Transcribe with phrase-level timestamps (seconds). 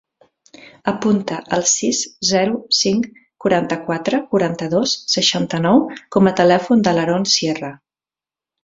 [0.91, 1.99] Apunta el sis,
[2.29, 3.07] zero, cinc,
[3.45, 7.75] quaranta-quatre, quaranta-dos, seixanta-nou com a telèfon de l'Haron Sierra.